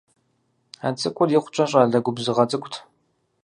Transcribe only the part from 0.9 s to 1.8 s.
цӏыкӏур икъукӀэ